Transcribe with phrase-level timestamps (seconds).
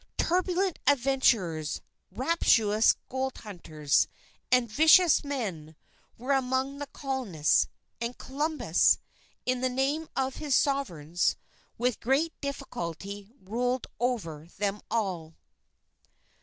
[0.17, 1.79] Turbulent adventurers,
[2.11, 4.07] rapacious gold hunters,
[4.51, 5.75] and vicious men,
[6.17, 7.67] were among the colonists.
[8.01, 8.97] And Columbus,
[9.45, 11.35] in the name of his Sovereigns,
[11.77, 15.35] with great difficulty ruled over them all.